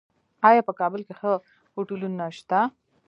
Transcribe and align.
آیا 0.49 0.61
په 0.67 0.73
کابل 0.79 1.01
کې 1.07 1.13
ښه 1.19 1.31
هوټلونه 1.75 2.25
شته؟ 2.37 2.59